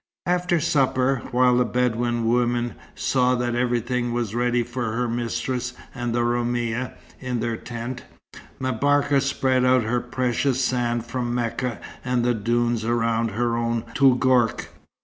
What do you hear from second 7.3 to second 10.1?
their tent, M'Barka spread out her